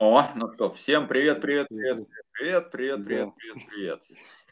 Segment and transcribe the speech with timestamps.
[0.00, 4.02] О, ну что, всем привет, привет, привет, привет, привет, привет, привет,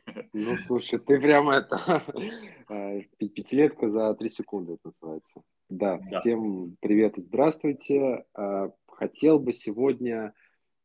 [0.04, 0.28] привет.
[0.32, 2.04] Ну, слушай, ты прямо это
[2.68, 5.42] э, пятилетка за три секунды это называется.
[5.68, 8.24] Да, да, всем привет и здравствуйте.
[8.36, 10.32] Э, хотел бы сегодня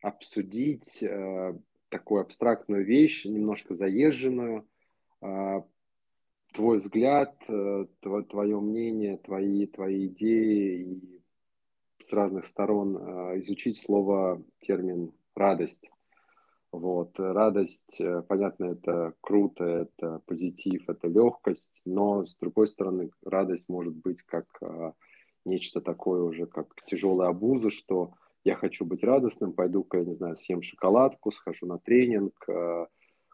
[0.01, 1.53] обсудить э,
[1.89, 4.67] такую абстрактную вещь, немножко заезженную.
[6.53, 11.21] Твой взгляд, твое мнение, твои, твои идеи и
[11.99, 15.89] с разных сторон э, изучить слово, термин радость.
[16.71, 17.19] Вот.
[17.19, 23.95] Радость, э, понятно, это круто, это позитив, это легкость, но с другой стороны, радость может
[23.95, 24.91] быть как э,
[25.45, 30.37] нечто такое уже, как тяжелая обуза, что я хочу быть радостным, пойду-ка, я не знаю,
[30.37, 32.47] съем шоколадку, схожу на тренинг,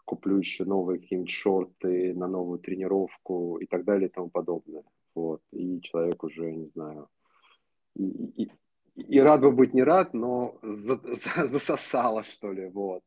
[0.05, 4.83] куплю еще новые какие-нибудь шорты на новую тренировку и так далее и тому подобное.
[5.13, 5.41] Вот.
[5.51, 7.09] И человек уже, не знаю,
[7.95, 8.49] и,
[8.95, 13.03] и, рад бы быть не рад, но за, за, засосало, что ли, вот.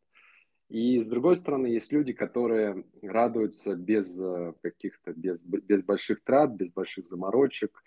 [0.69, 6.51] И с другой стороны, есть люди, которые радуются без э, каких-то, без, без больших трат,
[6.53, 7.83] без больших заморочек,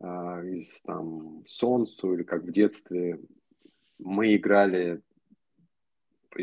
[0.00, 3.20] э, из там солнцу или как в детстве
[3.98, 5.02] мы играли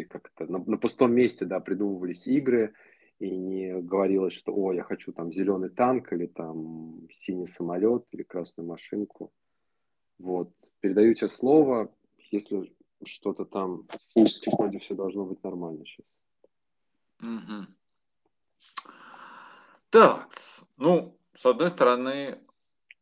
[0.10, 2.74] как-то на, на пустом месте, да, придумывались игры,
[3.20, 8.24] и не говорилось, что, о, я хочу там зеленый танк или там синий самолет или
[8.24, 9.32] красную машинку.
[10.20, 10.52] Вот.
[10.80, 11.94] Передаю тебе слово,
[12.32, 12.74] если
[13.06, 16.06] что-то там в секунде все должно быть нормально сейчас.
[17.22, 17.68] Угу.
[19.90, 20.30] Так,
[20.78, 22.40] ну, с одной стороны,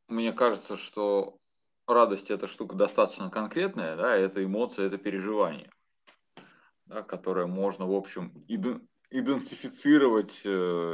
[0.08, 1.40] мне кажется, что
[1.88, 5.72] радость это штука достаточно конкретная, да, это эмоция, это переживание,
[6.86, 8.44] да, которое можно, в общем,
[9.10, 10.50] идентифицировать э,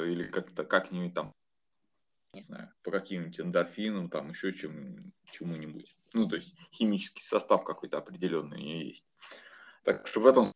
[0.08, 1.34] или как-то как-нибудь там
[2.38, 5.98] не знаю, по каким-нибудь эндорфинам, там еще чем, чему-нибудь.
[6.14, 9.06] Ну, то есть химический состав какой-то определенный у нее есть.
[9.84, 10.54] Так что в этом...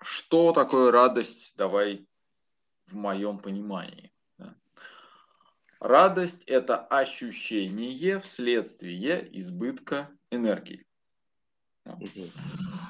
[0.00, 1.54] Что такое радость?
[1.56, 2.06] Давай
[2.86, 4.12] в моем понимании.
[5.80, 10.86] Радость– это ощущение вследствие избытка энергии.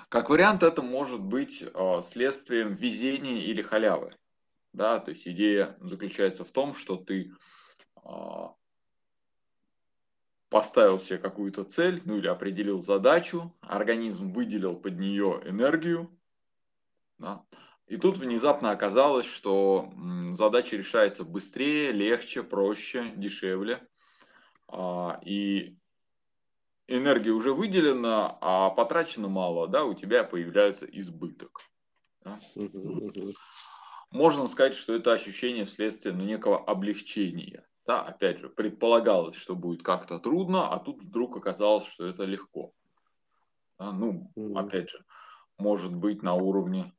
[0.08, 4.16] Как вариант, это может быть э, следствием везения или халявы.
[4.72, 7.32] Да, то есть идея заключается в том, что ты
[8.04, 8.10] э,
[10.48, 16.10] поставил себе какую-то цель, ну или определил задачу, организм выделил под нее энергию,
[17.18, 17.44] да,
[17.86, 19.92] и тут внезапно оказалось, что
[20.30, 23.86] задача решается быстрее, легче, проще, дешевле.
[24.66, 25.76] А, и
[26.96, 31.60] энергия уже выделена, а потрачено мало, да, у тебя появляется избыток.
[32.24, 32.38] Да?
[34.10, 37.66] Можно сказать, что это ощущение вследствие ну, некого облегчения.
[37.86, 42.72] Да, опять же, предполагалось, что будет как-то трудно, а тут вдруг оказалось, что это легко.
[43.78, 45.04] Да, ну, опять же,
[45.58, 46.92] может быть на уровне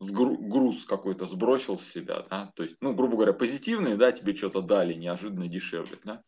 [0.00, 4.60] груз какой-то сбросил с себя, да, то есть, ну, грубо говоря, позитивные, да, тебе что-то
[4.60, 6.22] дали неожиданно дешевле, да,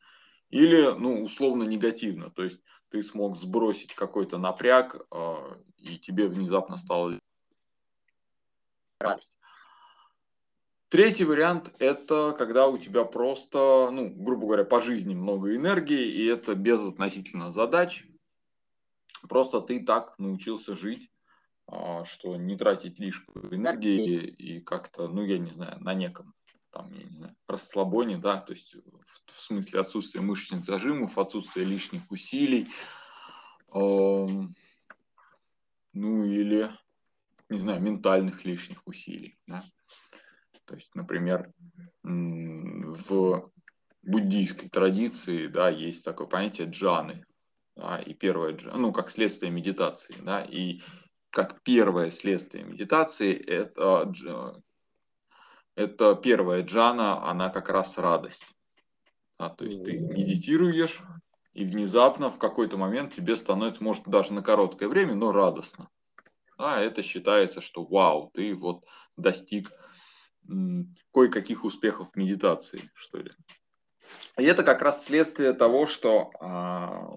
[0.51, 2.61] или, ну, условно негативно, то есть
[2.91, 5.35] ты смог сбросить какой-то напряг, э,
[5.79, 7.19] и тебе внезапно стало
[9.01, 9.39] радость.
[10.89, 16.25] Третий вариант– это когда у тебя просто, ну, грубо говоря, по жизни много энергии, и
[16.25, 18.07] это без относительно задач.
[19.29, 21.11] Просто ты так научился жить,
[21.67, 26.33] а, что не тратить лишнюю энергии и как-то, ну, я не знаю, на неком
[26.71, 31.65] там, я не знаю, расслабоне, да, то есть в, в смысле отсутствия мышечных зажимов, отсутствия
[31.65, 32.69] лишних усилий,
[33.75, 34.27] э,
[35.95, 36.71] ну или,
[37.49, 39.65] не знаю, ментальных лишних усилий, да.
[40.65, 41.53] То есть, например,
[42.03, 43.51] в
[44.03, 47.25] буддийской традиции, да, есть такое понятие джаны,
[47.75, 50.81] да, и первое, ну, как следствие медитации, да, и
[51.31, 54.13] как первое следствие медитации это
[55.79, 58.53] это первая джана, она как раз радость.
[59.39, 61.01] А, то есть ты медитируешь,
[61.53, 65.89] и внезапно в какой-то момент тебе становится, может, даже на короткое время, но радостно.
[66.57, 68.85] А это считается, что вау, ты вот
[69.17, 69.71] достиг
[71.13, 73.31] кое-каких успехов в медитации, что ли.
[74.37, 77.09] И это как раз следствие того, что а,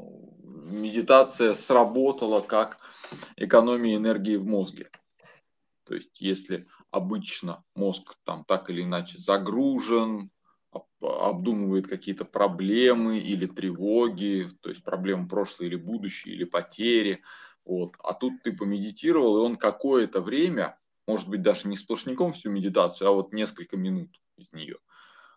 [0.43, 2.77] медитация сработала как
[3.37, 4.91] экономия энергии в мозге.
[5.85, 10.29] То есть, если обычно мозг там так или иначе загружен,
[11.01, 17.23] обдумывает какие-то проблемы или тревоги, то есть проблемы прошлое или будущее, или потери.
[17.65, 17.95] Вот.
[18.03, 20.77] А тут ты помедитировал, и он какое-то время,
[21.07, 24.77] может быть, даже не сплошняком всю медитацию, а вот несколько минут из нее,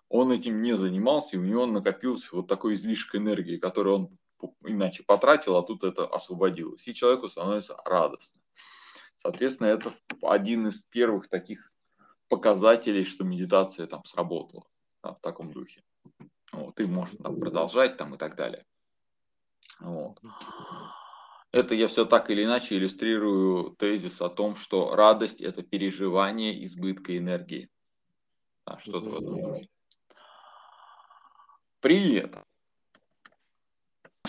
[0.08, 4.18] он этим не занимался, и у него накопился вот такой излишек энергии, который он
[4.64, 6.86] иначе потратил, а тут это освободилось.
[6.86, 8.40] И человеку становится радостно.
[9.16, 9.92] Соответственно, это
[10.30, 11.72] один из первых таких
[12.28, 14.66] показателей, что медитация там сработала
[15.02, 15.82] да, в таком духе.
[16.52, 18.64] Вот, и можно там продолжать там и так далее.
[19.80, 20.20] Вот.
[21.52, 27.16] Это я все так или иначе иллюстрирую тезис о том, что радость– это переживание избытка
[27.16, 27.70] энергии.
[28.66, 29.68] Да, что-то в этом духе.
[31.80, 32.44] При этом,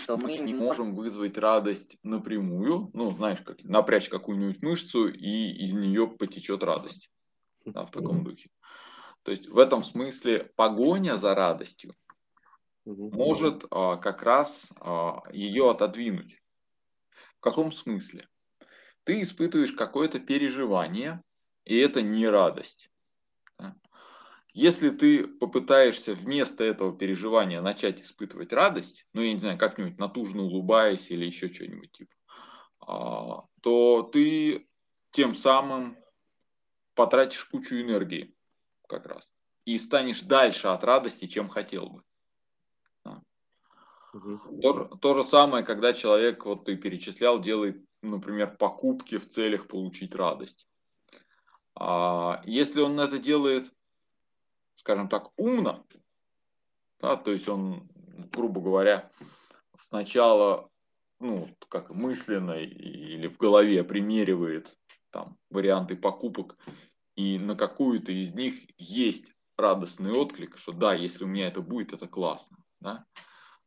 [0.06, 5.72] что мы не можем вызвать радость напрямую, ну, знаешь, как напрячь какую-нибудь мышцу, и из
[5.72, 7.10] нее потечет радость.
[7.64, 8.48] Да, в таком духе.
[9.24, 11.92] То есть в этом смысле погоня за радостью
[12.84, 16.40] может а, как раз а, ее отодвинуть.
[17.38, 18.28] В каком смысле?
[19.02, 21.20] Ты испытываешь какое-то переживание,
[21.64, 22.90] и это не радость.
[24.56, 30.44] Если ты попытаешься вместо этого переживания начать испытывать радость, ну, я не знаю, как-нибудь натужно
[30.44, 32.14] улыбаясь или еще что-нибудь типа,
[32.80, 34.66] а, то ты
[35.10, 35.98] тем самым
[36.94, 38.34] потратишь кучу энергии
[38.88, 39.30] как раз
[39.66, 42.02] и станешь дальше от радости, чем хотел бы.
[44.14, 44.60] Угу.
[44.62, 50.14] То, то же самое, когда человек, вот ты перечислял, делает, например, покупки в целях получить
[50.14, 50.66] радость.
[51.74, 53.70] А если он это делает
[54.76, 55.84] скажем так, умно,
[57.00, 57.88] да, то есть он,
[58.32, 59.10] грубо говоря,
[59.76, 60.70] сначала,
[61.18, 64.76] ну, как мысленно или в голове примеривает
[65.10, 66.56] там варианты покупок,
[67.16, 71.92] и на какую-то из них есть радостный отклик, что да, если у меня это будет,
[71.92, 73.06] это классно, да,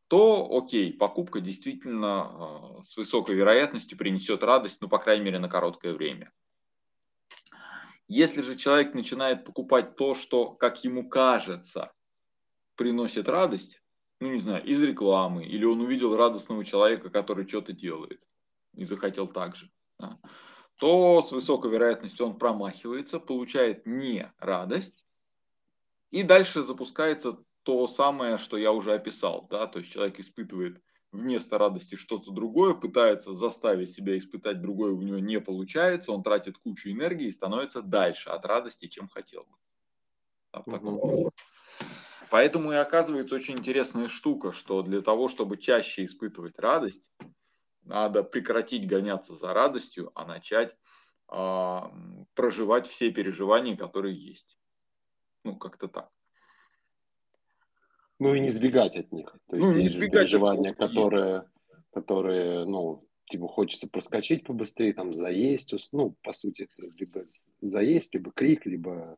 [0.08, 5.50] то окей, покупка действительно э, с высокой вероятностью принесет радость, ну, по крайней мере, на
[5.50, 6.32] короткое время.
[8.10, 11.94] Если же человек начинает покупать то, что, как ему кажется,
[12.76, 13.84] приносит радость,
[14.20, 18.26] ну не знаю, из рекламы, или он увидел радостного человека, который что-то делает
[18.74, 19.70] и захотел так же,
[20.00, 20.20] да,
[20.78, 25.06] то с высокой вероятностью он промахивается, получает не радость,
[26.10, 31.58] и дальше запускается то самое, что я уже описал, да, то есть человек испытывает вместо
[31.58, 36.90] радости что-то другое, пытается заставить себя испытать другое, у него не получается, он тратит кучу
[36.90, 39.56] энергии и становится дальше от радости, чем хотел бы.
[40.54, 41.32] Да, угу.
[42.30, 47.10] Поэтому и оказывается очень интересная штука, что для того, чтобы чаще испытывать радость,
[47.82, 50.78] надо прекратить гоняться за радостью, а начать
[51.32, 51.80] э,
[52.36, 54.60] проживать все переживания, которые есть.
[55.44, 56.12] Ну, как-то так.
[58.20, 59.36] Ну и не сбегать от них.
[59.50, 61.46] То есть ну, есть же переживания, которые,
[61.94, 66.68] которые, ну, типа хочется проскочить побыстрее, там заесть, ну, по сути,
[66.98, 67.22] либо
[67.62, 69.18] заесть, либо крик, либо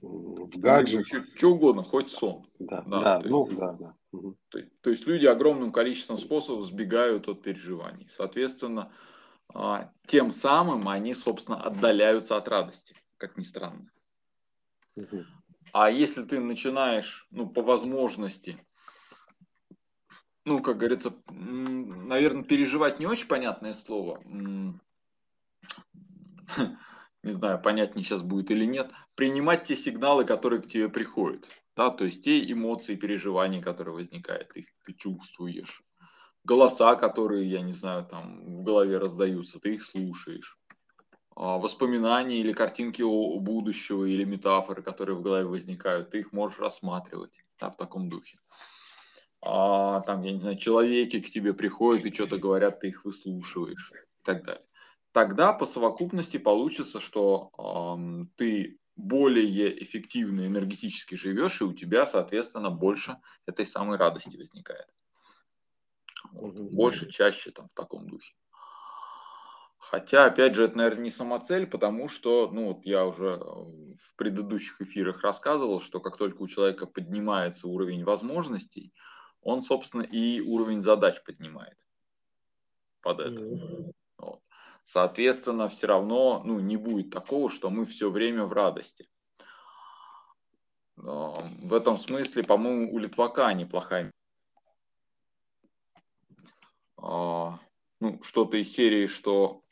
[0.00, 1.06] в гаджет.
[1.12, 2.46] Ну, что угодно, хоть сон.
[2.58, 3.94] Да, да, да ну, есть, да, да.
[4.50, 8.08] То, есть, то есть люди огромным количеством способов сбегают от переживаний.
[8.16, 8.92] Соответственно,
[9.52, 13.86] а, тем самым они, собственно, отдаляются от радости, как ни странно.
[14.96, 15.24] Угу.
[15.78, 18.56] А если ты начинаешь, ну, по возможности,
[20.46, 24.72] ну, как говорится, наверное, переживать не очень понятное слово, не
[27.22, 31.46] знаю, понятнее сейчас будет или нет, принимать те сигналы, которые к тебе приходят,
[31.76, 35.82] да, то есть те эмоции, переживания, которые возникают, их ты чувствуешь,
[36.42, 40.58] голоса, которые, я не знаю, там в голове раздаются, ты их слушаешь.
[41.36, 46.58] А, воспоминания или картинки о будущего или метафоры, которые в голове возникают, ты их можешь
[46.58, 48.38] рассматривать да, в таком духе.
[49.42, 53.92] А, там, я не знаю, человеки к тебе приходят и что-то говорят, ты их выслушиваешь
[53.92, 54.66] и так далее.
[55.12, 62.70] Тогда по совокупности получится, что э, ты более эффективно энергетически живешь, и у тебя, соответственно,
[62.70, 64.88] больше этой самой радости возникает.
[66.32, 66.54] Вот.
[66.54, 68.34] Больше, чаще там в таком духе.
[69.78, 74.16] Хотя, опять же, это, наверное, не самоцель, потому что, ну, вот я уже э, в
[74.16, 78.92] предыдущих эфирах рассказывал, что как только у человека поднимается уровень возможностей,
[79.42, 81.78] он, собственно, и уровень задач поднимает
[83.00, 83.40] под это.
[83.40, 83.92] Mm-hmm.
[84.18, 84.40] Вот.
[84.86, 89.08] Соответственно, все равно, ну, не будет такого, что мы все время в радости.
[90.96, 94.10] В этом смысле, по-моему, у Литвака неплохая
[96.96, 97.58] а,
[98.00, 99.62] ну, что-то из серии, что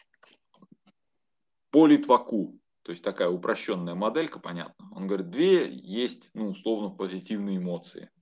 [1.75, 4.89] по Литваку, то есть такая упрощенная моделька, понятно.
[4.93, 8.13] Он говорит, две есть, ну, условно, позитивные эмоции.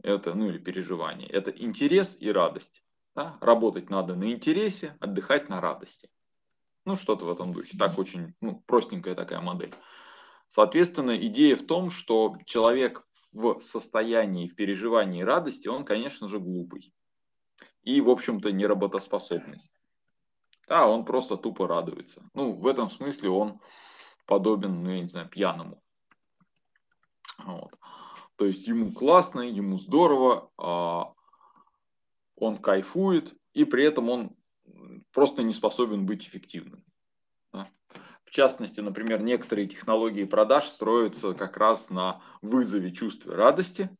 [0.00, 1.26] Это, ну, или переживания.
[1.26, 2.84] Это интерес и радость.
[3.16, 3.36] Да?
[3.40, 6.08] Работать надо на интересе, отдыхать на радости.
[6.84, 7.76] Ну, что-то в этом духе.
[7.76, 9.74] Так очень, ну, простенькая такая модель.
[10.46, 16.94] Соответственно, идея в том, что человек в состоянии, в переживании радости, он, конечно же, глупый.
[17.82, 19.68] И, в общем-то, не работоспособный.
[20.68, 22.22] Да, он просто тупо радуется.
[22.34, 23.60] Ну, в этом смысле он
[24.26, 25.82] подобен, ну, я не знаю, пьяному.
[27.38, 27.74] Вот.
[28.36, 31.14] То есть ему классно, ему здорово, а
[32.36, 34.36] он кайфует, и при этом он
[35.12, 36.84] просто не способен быть эффективным.
[37.52, 37.68] Да?
[38.24, 43.90] В частности, например, некоторые технологии продаж строятся как раз на вызове чувства радости,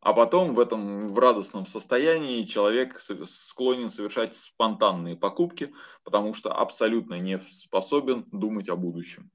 [0.00, 5.72] а потом в этом в радостном состоянии человек склонен совершать спонтанные покупки,
[6.04, 9.30] потому что абсолютно не способен думать о будущем.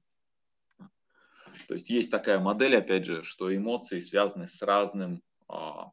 [1.68, 5.90] То есть есть такая модель, опять же, что эмоции связаны с разным а,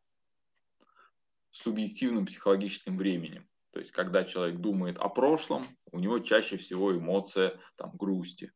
[1.52, 3.48] субъективным психологическим временем.
[3.72, 8.52] То есть, когда человек думает о прошлом, у него чаще всего эмоция там, грусти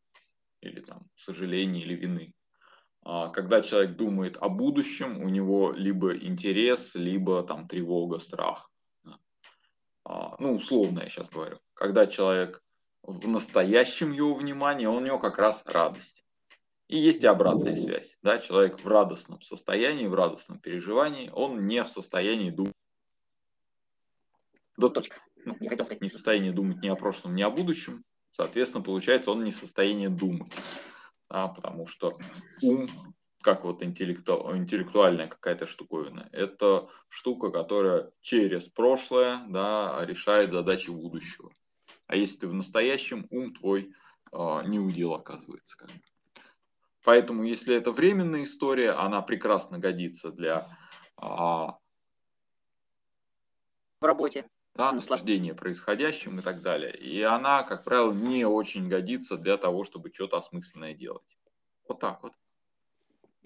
[0.62, 2.34] или там, сожаления или вины.
[3.06, 8.72] А когда человек думает о будущем, у него либо интерес, либо там, тревога, страх.
[10.04, 11.60] А, ну, условно я сейчас говорю.
[11.76, 12.64] Когда человек
[13.04, 16.26] в настоящем его внимании, у него как раз радость.
[16.88, 18.18] И есть и обратная связь.
[18.24, 18.40] Да?
[18.40, 22.74] Человек в радостном состоянии, в радостном переживании, он не в состоянии думать
[24.78, 25.16] до точки.
[25.46, 28.04] Ну, не хотел сказать, не в состоянии думать ни о прошлом, ни о будущем.
[28.32, 30.52] Соответственно, получается, он не в состоянии думать.
[31.30, 32.18] Да, потому что
[32.62, 32.88] ум,
[33.42, 41.52] как вот интеллекту, интеллектуальная какая-то штуковина, это штука, которая через прошлое да, решает задачи будущего.
[42.08, 43.94] А если ты в настоящем, ум твой
[44.32, 45.78] э, не удел оказывается.
[45.78, 45.90] Как.
[47.04, 50.68] Поэтому, если это временная история, она прекрасно годится для
[51.18, 51.78] а,
[54.02, 56.96] в работе да, наслаждение происходящим и так далее.
[56.96, 61.38] И она, как правило, не очень годится для того, чтобы что-то осмысленное делать.
[61.88, 62.34] Вот так вот.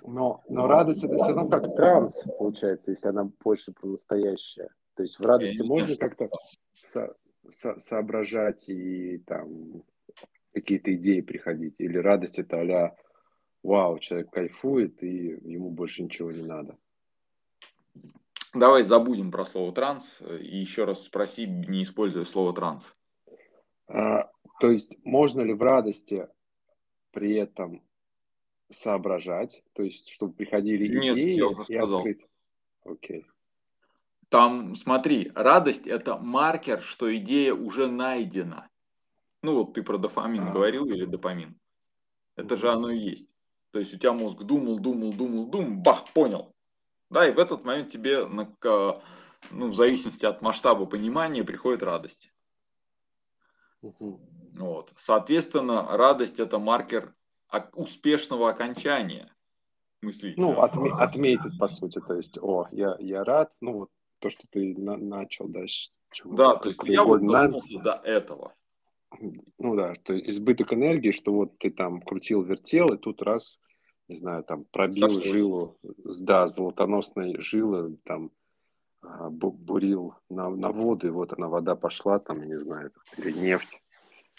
[0.02, 4.70] Но, но радость это все равно как транс, получается, если она больше про настоящее.
[4.96, 6.30] То есть в радости можно как-то
[6.74, 7.14] со,
[7.48, 9.84] со, соображать и там
[10.54, 11.80] какие-то идеи приходить.
[11.80, 12.96] Или радость это а
[13.62, 16.78] вау, человек кайфует, и ему больше ничего не надо.
[18.54, 22.96] Давай забудем про слово транс и еще раз спроси, не используя слово транс.
[23.88, 24.30] А,
[24.60, 26.28] то есть можно ли в радости
[27.12, 27.84] при этом
[28.70, 31.98] соображать, то есть чтобы приходили Нет, идеи я уже сказал.
[31.98, 32.26] открыть?
[32.86, 33.26] Окей.
[34.30, 38.70] Там, смотри, радость это маркер, что идея уже найдена.
[39.42, 40.52] Ну вот ты про дофамин а.
[40.52, 41.60] говорил или допамин.
[42.36, 43.34] Это же оно и есть.
[43.72, 46.54] То есть у тебя мозг думал, думал, думал, думал, бах, понял.
[47.10, 48.48] Да, и в этот момент тебе, ну,
[49.70, 52.32] в зависимости от масштаба понимания, приходит радость.
[53.82, 54.22] Угу.
[54.58, 54.94] Вот.
[54.98, 57.14] Соответственно, радость это маркер
[57.74, 59.28] успешного окончания
[60.02, 60.34] мысли.
[60.38, 63.90] Ну, отме- отметить, по сути, то есть, о, я, я рад, ну, вот
[64.20, 65.90] то, что ты на- начал дальше.
[66.26, 68.54] Да, то есть я вот додумался до этого.
[69.58, 73.60] Ну да, то есть избыток энергии, что вот ты там крутил, вертел, и тут раз
[74.10, 75.32] не знаю, там пробил Сошло.
[75.32, 75.78] жилу,
[76.22, 78.32] да, золотоносной жилы, там
[79.02, 83.84] а, бурил на, на воду, и вот она, вода пошла, там, не знаю, или нефть.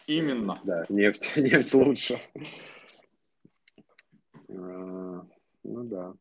[0.09, 0.61] Именно.
[0.65, 2.21] Да, нефть, нефть лучше.
[4.49, 5.25] А,
[5.63, 6.15] ну да.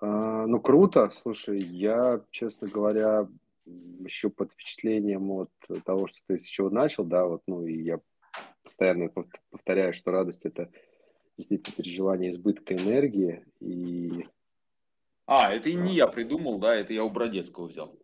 [0.00, 3.28] А, ну круто, слушай, я, честно говоря,
[3.66, 5.50] еще под впечатлением от
[5.84, 8.00] того, что ты с чего начал, да, вот, ну и я
[8.62, 9.10] постоянно
[9.50, 10.70] повторяю, что радость это
[11.40, 14.26] действительно переживание избытка энергии и...
[15.26, 17.96] А, это и не я придумал, да, это я у Бродецкого взял.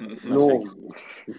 [0.00, 0.64] Ну,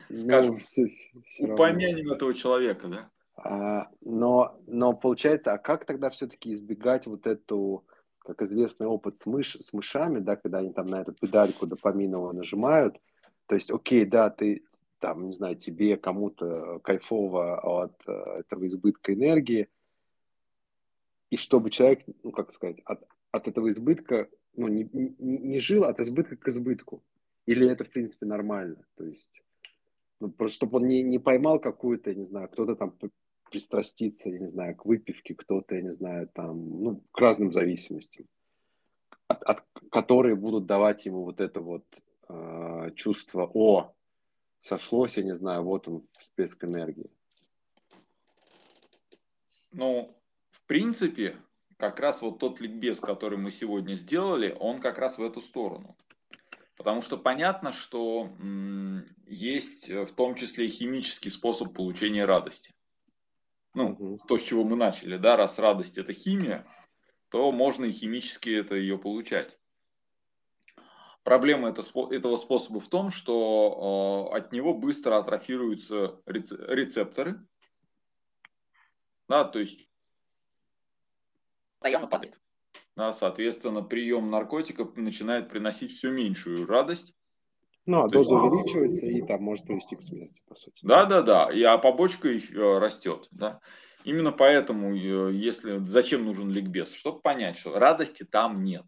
[0.10, 0.88] Скажем, все,
[1.26, 3.10] все упомянем этого человека, да?
[3.36, 7.86] А, но, но получается, а как тогда все-таки избегать вот эту,
[8.20, 12.34] как известный опыт с, мыш, с мышами, да, когда они там на эту педальку допаминовую
[12.34, 13.00] нажимают,
[13.46, 14.64] то есть, окей, да, ты
[15.00, 19.70] там, не знаю, тебе кому-то кайфово от э, этого избытка энергии,
[21.29, 25.84] и чтобы человек, ну, как сказать, от, от этого избытка, ну, не, не, не жил
[25.84, 27.03] от избытка к избытку.
[27.46, 28.86] Или это, в принципе, нормально.
[28.96, 29.43] То есть,
[30.19, 32.98] ну, просто чтобы он не, не поймал какую-то, не знаю, кто-то там
[33.50, 38.25] пристраститься, я не знаю, к выпивке, кто-то, я не знаю, там, ну, к разным зависимостям,
[39.27, 41.86] от, от, которые будут давать ему вот это вот
[42.29, 43.93] э, чувство, о,
[44.62, 47.10] сошлось, я не знаю, вот он, всплеск энергии.
[49.72, 50.17] Ну,
[50.67, 51.38] принципе,
[51.77, 55.97] как раз вот тот ликбез, который мы сегодня сделали, он как раз в эту сторону.
[56.75, 58.29] Потому что понятно, что
[59.25, 62.74] есть э, в том числе и химический способ получения радости.
[63.74, 64.19] Ну, угу.
[64.27, 66.67] то, с чего мы начали, да, раз радость это химия,
[67.29, 69.57] то можно и химически это ее получать.
[71.24, 77.45] Проблема этого способа в том, что от него быстро атрофируются рецепторы,
[79.27, 79.87] да, то есть
[81.79, 82.39] постоянно падает.
[82.96, 87.13] Да, соответственно, прием наркотиков начинает приносить все меньшую радость.
[87.86, 88.43] Ну, а доза есть...
[88.43, 90.79] увеличивается и там может привести к смерти, по сути.
[90.81, 91.50] Да, да, да.
[91.51, 93.27] И, а побочка еще растет.
[93.31, 93.62] Да.
[94.03, 96.91] Именно поэтому, э, если зачем нужен ликбез?
[96.91, 98.86] Чтобы понять, что радости там нет.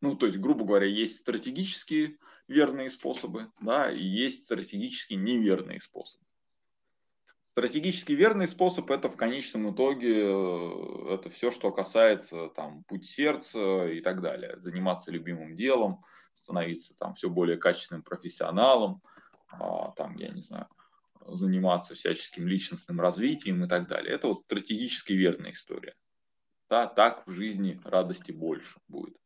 [0.00, 2.16] Ну, то есть, грубо говоря, есть стратегические
[2.48, 6.23] верные способы, да, и есть стратегически неверные способы.
[7.54, 13.86] Стратегически верный способ это в конечном итоге э, это все, что касается там путь сердца
[13.86, 14.58] и так далее.
[14.58, 19.02] Заниматься любимым делом, становиться там все более качественным профессионалом,
[19.52, 20.66] а, там, я не знаю,
[21.28, 24.12] заниматься всяческим личностным развитием и так далее.
[24.12, 25.94] Это вот стратегически верная история.
[26.68, 29.16] Да, так в жизни радости больше будет.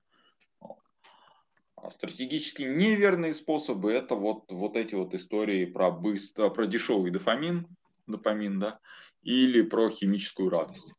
[1.76, 7.66] А стратегически неверные способы это вот, вот эти вот истории про, быстро, про дешевый дофамин,
[8.08, 8.80] допамин, да,
[9.22, 10.92] или про химическую радость.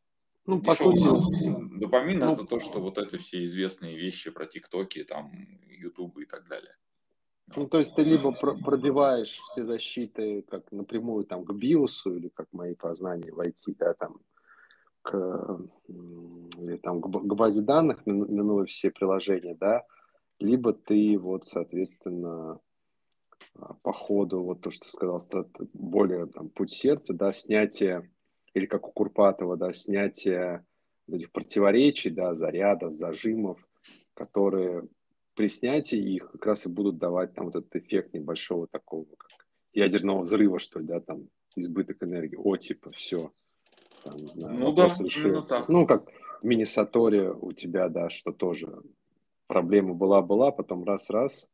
[0.46, 1.06] Ну, по сути,
[1.78, 5.30] допамин ну, это то, что вот это все известные вещи про ТикТоки, там,
[5.68, 6.74] Ютуб и так далее.
[7.56, 12.46] Ну, то есть ты либо пробиваешь все защиты как напрямую там к биосу или как
[12.52, 14.20] мои познания войти, да, там,
[15.02, 19.84] к, или, там, к, базе данных, минуя все приложения, да,
[20.38, 22.60] либо ты вот, соответственно,
[23.82, 25.20] по ходу, вот то, что сказал,
[25.72, 28.10] более там, путь сердца, да, снятие,
[28.54, 30.64] или как у Курпатова, да, снятие
[31.08, 33.66] этих противоречий, да, зарядов, зажимов,
[34.14, 34.88] которые
[35.34, 39.30] при снятии их как раз и будут давать там вот этот эффект небольшого такого, как
[39.72, 43.32] ядерного взрыва, что ли, да, там избыток энергии, о, типа, все,
[44.04, 45.64] там, не знаю, ну, да, решился.
[45.68, 46.08] Ну, как
[46.40, 48.82] в Миннесоторе у тебя, да, что тоже
[49.46, 51.50] проблема была-была, потом раз-раз,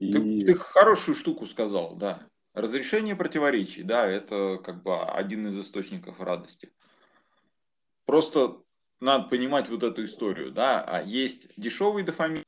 [0.00, 0.12] и...
[0.12, 2.26] Ты, ты хорошую штуку сказал, да.
[2.54, 6.72] Разрешение противоречий, да, это как бы один из источников радости.
[8.06, 8.60] Просто
[8.98, 10.82] надо понимать вот эту историю, да.
[10.82, 12.44] А есть дешевый дофамин.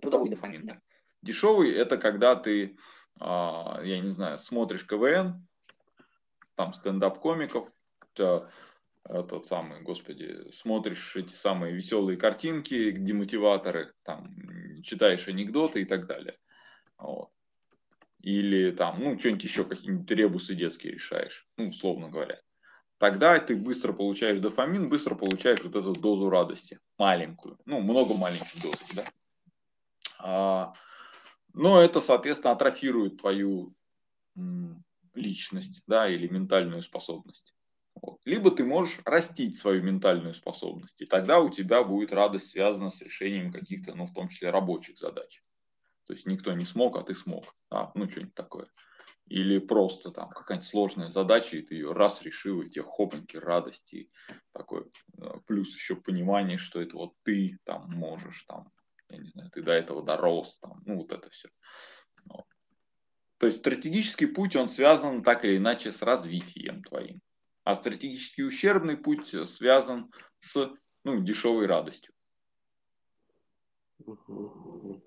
[0.00, 0.80] Трудовой дофамин, да.
[1.22, 2.76] Дешевый это когда ты,
[3.20, 5.46] а, я не знаю, смотришь КВН,
[6.56, 7.68] там стендап-комиков,
[9.10, 14.24] этот самый, господи, смотришь эти самые веселые картинки, демотиваторы, там,
[14.82, 16.38] читаешь анекдоты и так далее.
[16.96, 17.30] Вот.
[18.20, 22.40] Или там, ну, что-нибудь еще, какие-нибудь ребусы детские решаешь, ну, условно говоря.
[22.98, 28.62] Тогда ты быстро получаешь дофамин, быстро получаешь вот эту дозу радости, маленькую, ну, много маленьких
[28.62, 29.04] доз, да.
[30.18, 30.72] А,
[31.54, 33.74] но это, соответственно, атрофирует твою
[35.14, 37.52] личность, да, или ментальную способность.
[37.94, 38.20] Вот.
[38.24, 43.00] Либо ты можешь растить свою ментальную способность, и тогда у тебя будет радость связана с
[43.00, 45.42] решением каких-то, ну, в том числе рабочих задач.
[46.06, 47.54] То есть никто не смог, а ты смог.
[47.70, 47.92] Да?
[47.94, 48.68] Ну, что-нибудь такое.
[49.26, 54.08] Или просто там какая-нибудь сложная задача, и ты ее раз решил, и тебе хопаньки, радости.
[54.52, 54.90] Такой.
[55.18, 58.72] Э, плюс еще понимание, что это вот ты там можешь, там,
[59.08, 61.48] я не знаю, ты до этого дорос, там, ну, вот это все.
[62.24, 62.46] Вот.
[63.38, 67.20] То есть стратегический путь, он связан так или иначе с развитием твоим
[67.64, 70.72] а стратегически ущербный путь связан с
[71.04, 72.12] ну, дешевой радостью.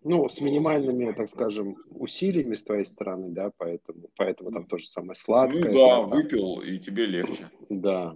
[0.04, 5.16] Ну, с минимальными, так скажем, усилиями с твоей стороны, да, поэтому, поэтому там тоже самое
[5.16, 5.66] сладкое.
[5.66, 7.50] Ну да, да выпил, и тебе легче.
[7.70, 8.16] Да.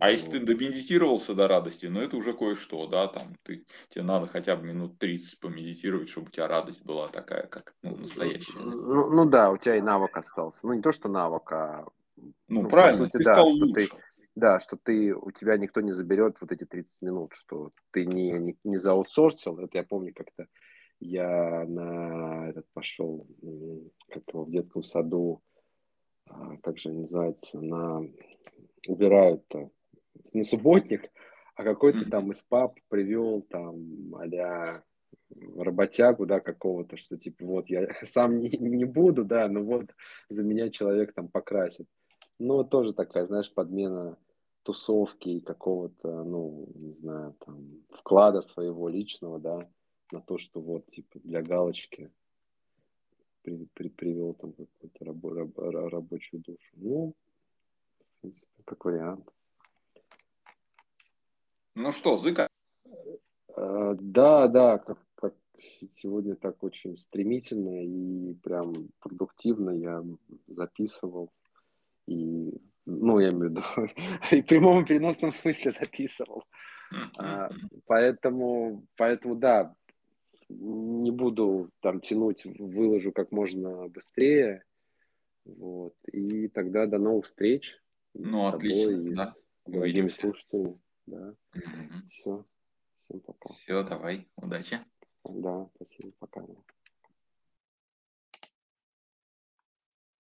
[0.00, 4.26] А если ты домедитировался до радости, ну это уже кое-что, да, там ты, тебе надо
[4.26, 8.60] хотя бы минут 30 помедитировать, чтобы у тебя радость была такая, как ну, настоящая.
[8.60, 10.66] Ну, ну да, у тебя и навык остался.
[10.66, 11.84] Ну не то, что навык, а
[12.48, 13.88] ну, ну правильно, по сути, да, что ты,
[14.34, 18.32] да, что ты, у тебя никто не заберет вот эти 30 минут, что ты не,
[18.32, 19.58] не, не зааутсорсил.
[19.58, 20.46] Это я помню как-то
[21.00, 23.26] я на этот пошел,
[24.08, 25.42] как его в детском саду,
[26.26, 28.02] а, как же называется, на
[28.86, 29.44] убирают
[30.32, 31.10] на субботник,
[31.54, 32.10] а какой-то mm-hmm.
[32.10, 34.82] там из пап привел там а
[35.56, 39.94] работягу, да, какого-то, что типа вот я сам не, не буду, да, но вот
[40.28, 41.86] за меня человек там покрасит.
[42.38, 44.16] Ну, тоже такая, знаешь, подмена
[44.62, 49.68] тусовки и какого-то, ну, не знаю, там, вклада своего личного, да,
[50.12, 52.10] на то, что вот, типа, для галочки
[53.42, 56.70] при, при, привел там какую-то рабо, раб, рабочую душу.
[56.74, 57.14] Ну,
[57.98, 59.28] в принципе, как вариант.
[61.74, 62.48] Ну что, Зыка?
[63.54, 70.04] А, да, да, как, как сегодня так очень стремительно и прям продуктивно я
[70.46, 71.30] записывал
[72.08, 73.62] и Ну, я имею в виду,
[74.32, 76.44] и в прямом и переносном смысле записывал.
[77.18, 77.50] А,
[77.86, 79.74] поэтому, поэтому, да,
[80.48, 84.64] не буду там тянуть, выложу как можно быстрее.
[85.44, 85.94] Вот.
[86.12, 87.78] И тогда до новых встреч.
[88.14, 89.26] Ну, с отлично, тобой, да.
[89.26, 90.78] с дорогими слушателями.
[91.06, 91.34] Да.
[91.54, 92.08] Угу.
[92.08, 92.44] Все.
[92.98, 93.52] Всем пока.
[93.52, 94.28] Все, давай.
[94.36, 94.80] Удачи.
[95.24, 96.12] Да, спасибо.
[96.18, 96.42] Пока.